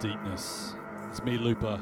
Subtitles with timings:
[0.00, 0.74] the deepness.
[1.10, 1.80] It's me, Lupa.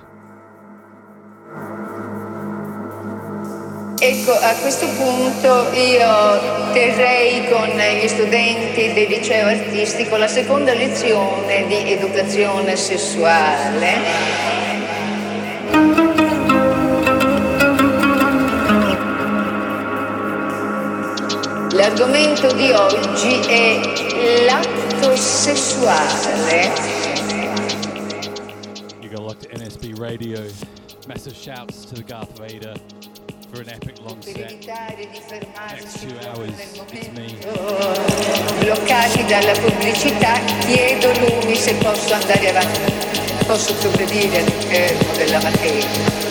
[4.00, 11.66] Ecco, a questo punto io terrei con gli studenti del liceo artistico la seconda lezione
[11.68, 14.40] di educazione sessuale.
[21.70, 23.80] L'argomento di oggi è
[24.44, 26.91] l'atto sessuale.
[30.12, 30.46] Radio.
[31.08, 32.74] Massive shouts to the Garth Vader
[33.50, 34.66] for an epic long set.
[34.66, 36.50] Next two hours,
[36.92, 37.34] it's me.
[38.60, 41.12] bloccati dalla pubblicità, chiedo
[41.56, 42.92] se posso andare avanti,
[43.46, 43.72] posso
[44.36, 46.21] all'interno eh, della materia.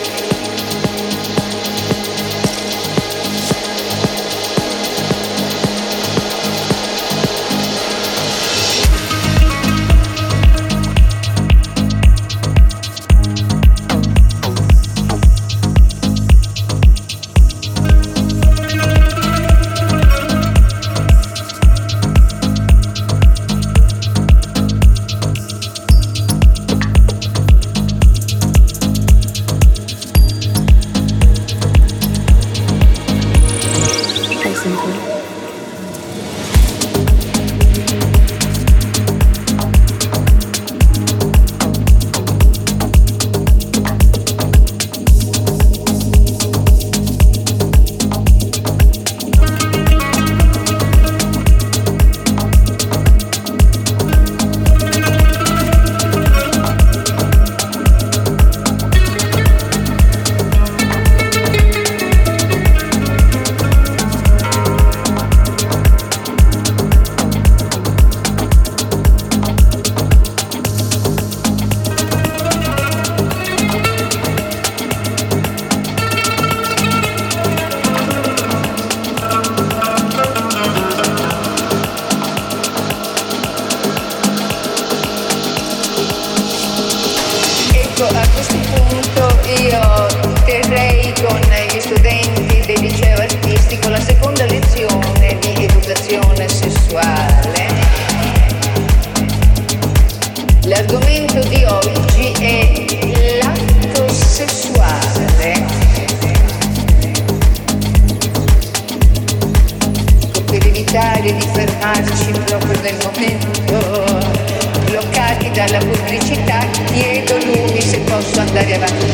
[115.64, 119.06] Dalla pubblicità chiedo lumi se posso andare avanti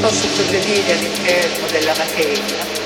[0.00, 2.78] posso progredire all'interno della materia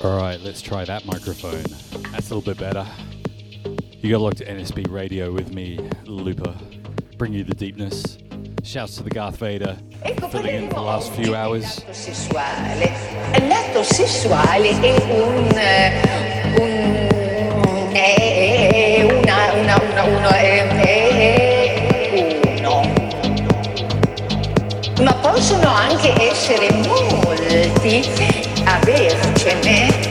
[0.00, 1.64] Alright, let's try that microphone.
[2.12, 2.86] That's a little bit better.
[4.00, 6.54] You got locked to NSB Radio with me, Llupa.
[7.16, 8.18] Bring you the deepness.
[8.62, 9.76] Shouts to the Garth Vader.
[10.02, 11.82] ecco Filling in the last few hours.
[11.82, 12.92] l'atto sessuale
[13.48, 17.13] l'atto sessuale è un, eh, un
[17.94, 22.82] è una, una, una, uno è, è uno.
[25.02, 28.08] Ma possono anche essere molti
[28.64, 30.03] avercene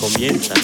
[0.00, 0.54] Comienza.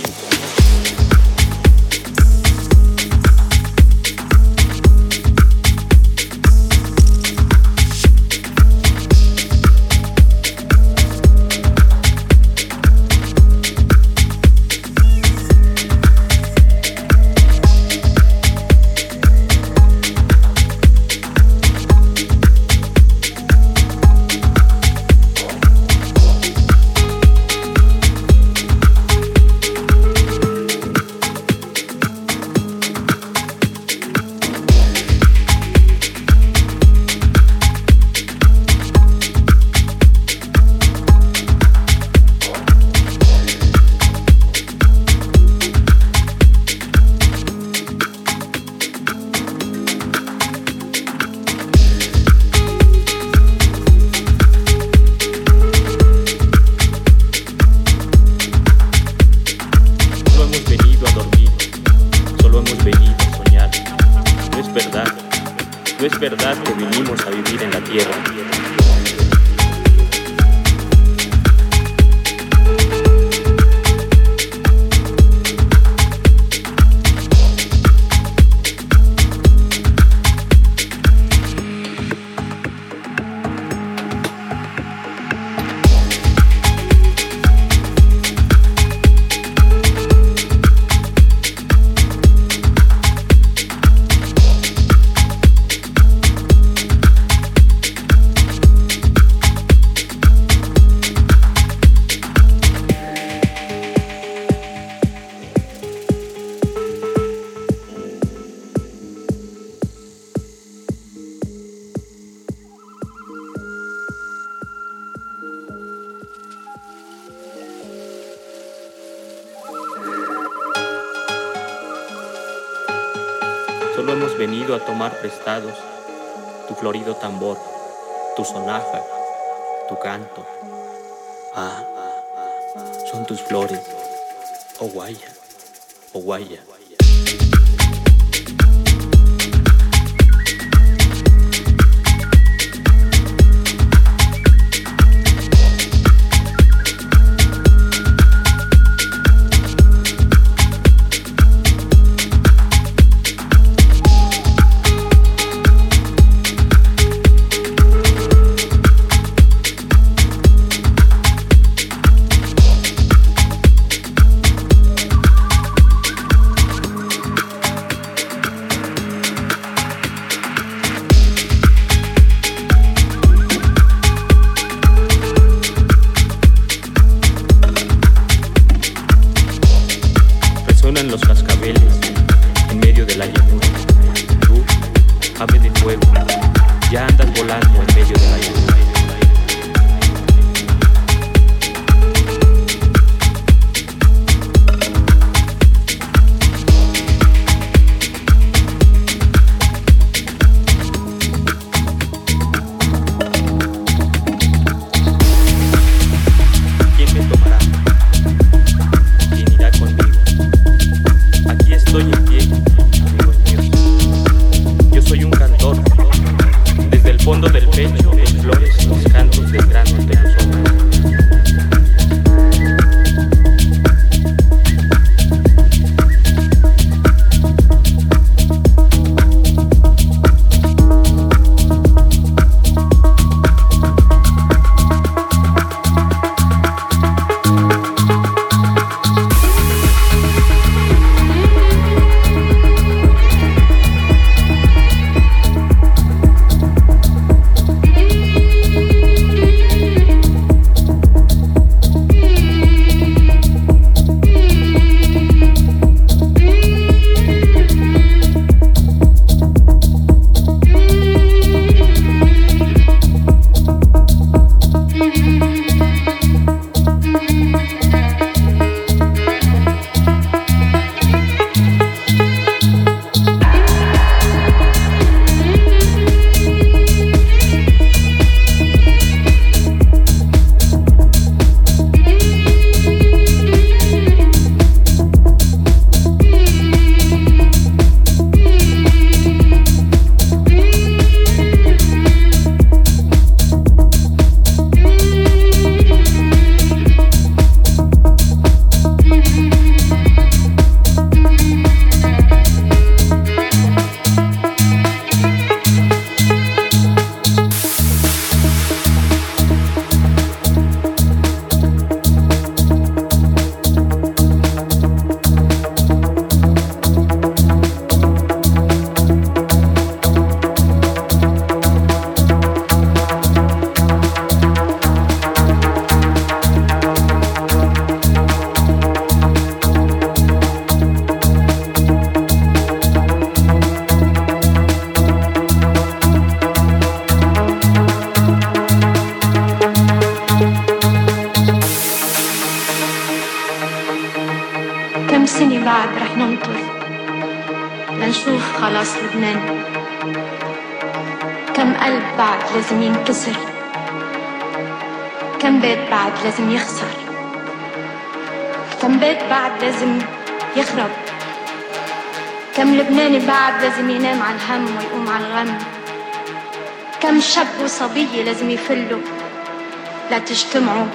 [370.52, 370.86] تجتمعوا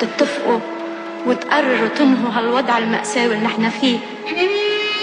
[0.00, 0.58] تتفقوا
[1.26, 3.98] وتقرروا تنهوا هالوضع المأساوي اللي نحن فيه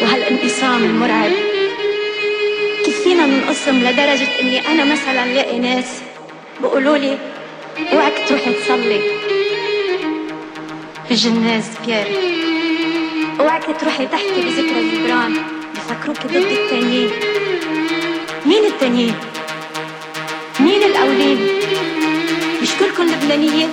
[0.02, 1.32] وهالانقسام المرعب
[2.86, 6.02] كيف فينا ننقسم لدرجة إني أنا مثلا لاقي ناس
[6.62, 7.18] بقولوا لي
[7.94, 9.02] اوعك تروحي تصلي
[11.10, 12.08] بجناز بيير
[13.40, 15.34] اوعك تروحي تحكي بذكرى جبران
[15.76, 17.10] بفكروك ضد التانيين
[18.46, 19.16] مين التانيين؟
[20.60, 21.48] مين الأولين؟
[22.62, 23.70] مش كلكم لبنانيين؟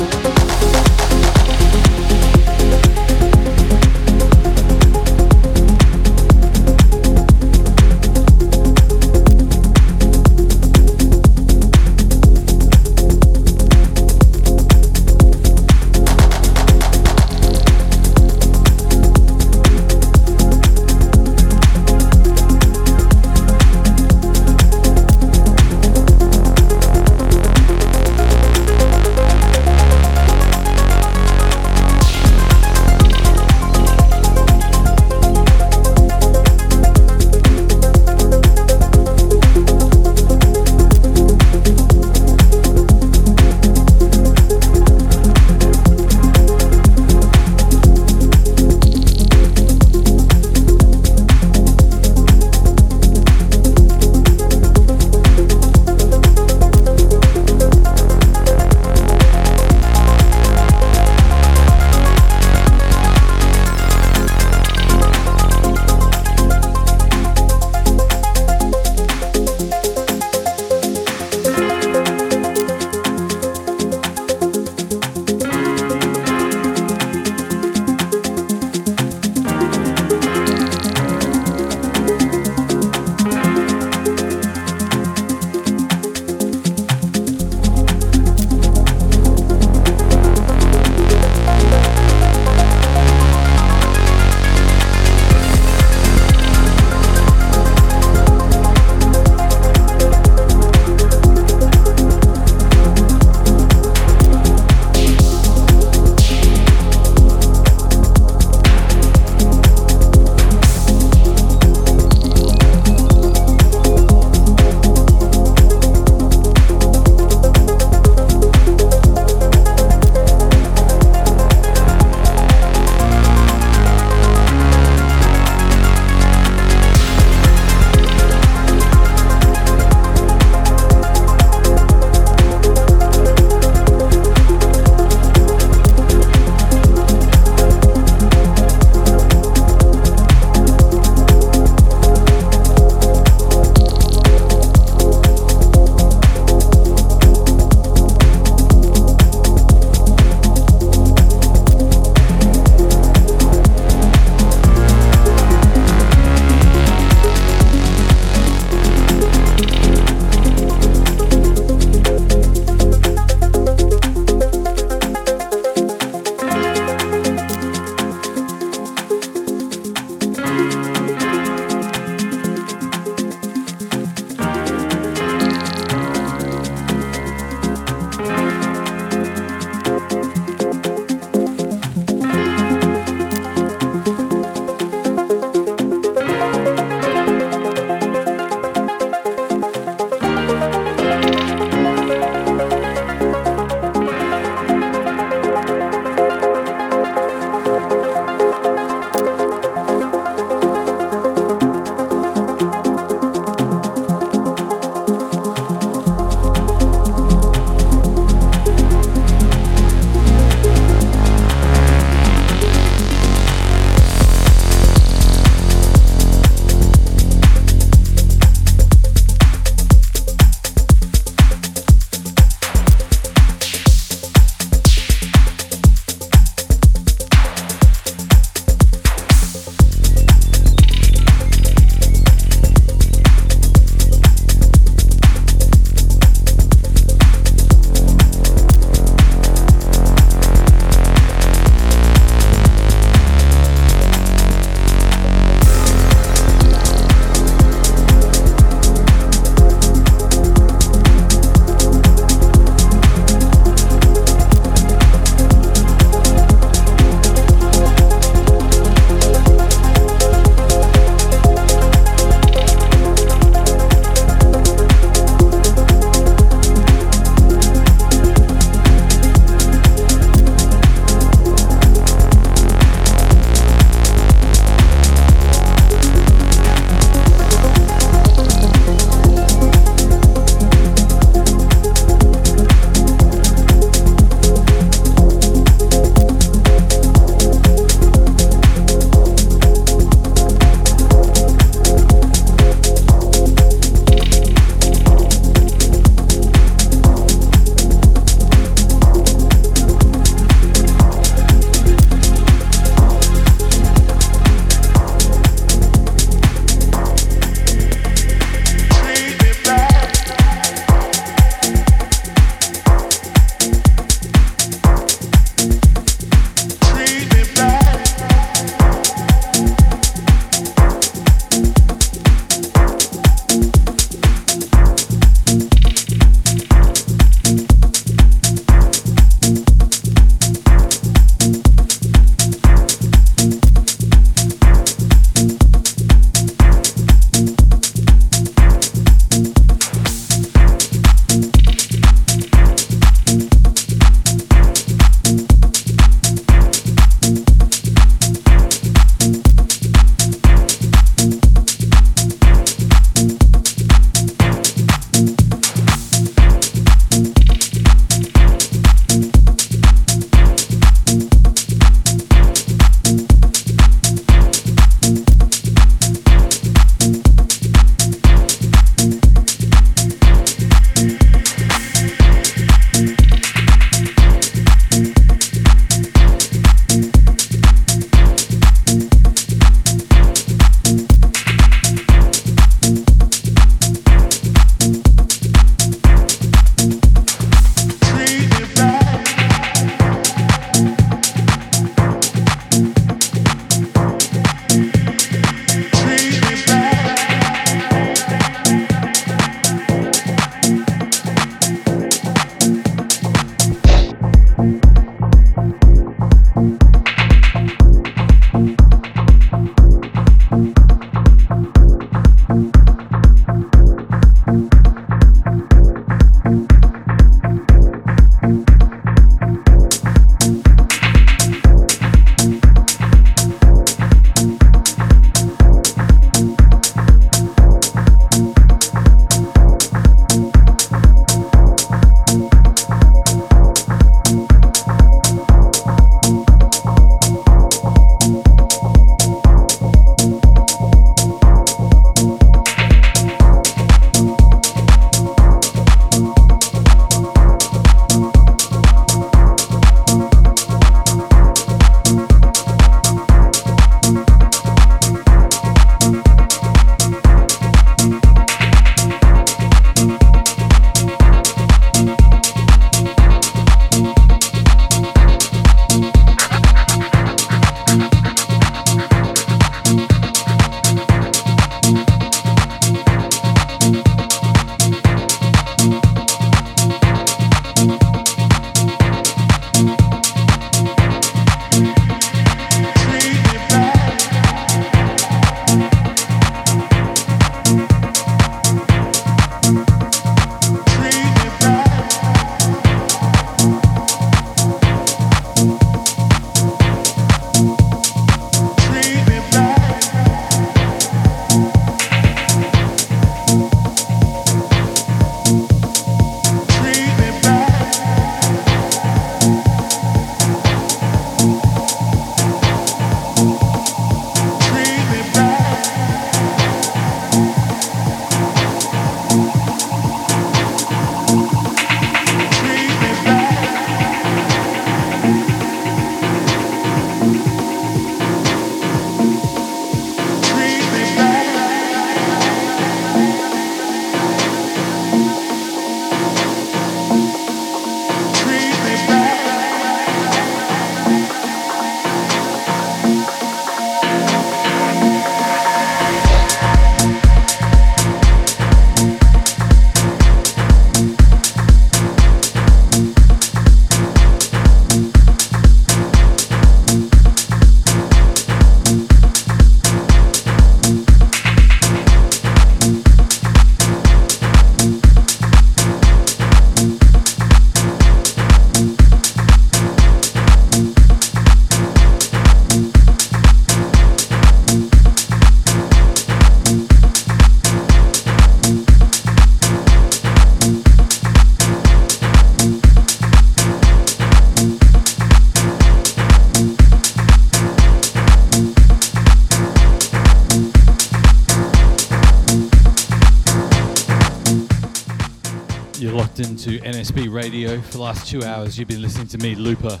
[596.34, 597.80] Locked into NSB Radio.
[597.80, 600.00] For the last two hours, you've been listening to me, Llupa,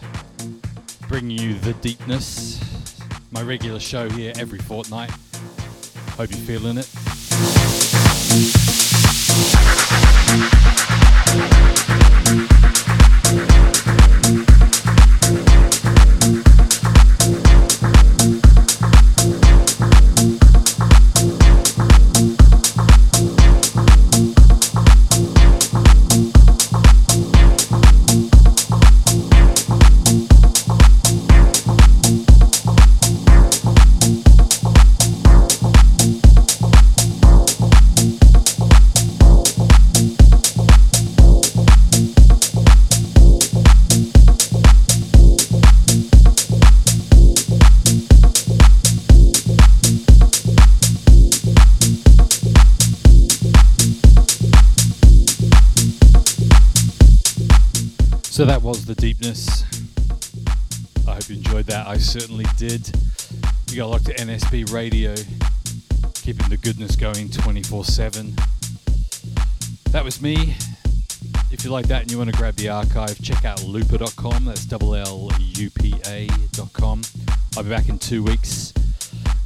[1.06, 2.60] bringing you the deepness.
[3.30, 5.10] My regular show here every fortnight.
[6.16, 6.92] Hope you're feeling it.
[72.84, 74.44] Archive, check out llupa.com.
[74.44, 77.02] That's double L U P A.com.
[77.56, 78.74] I'll be back in two weeks.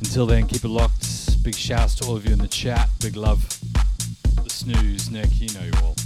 [0.00, 1.42] Until then, keep it locked.
[1.44, 2.88] Big shouts to all of you in the chat.
[3.00, 3.46] Big love.
[4.42, 5.97] The snooze, Nick, you know you all.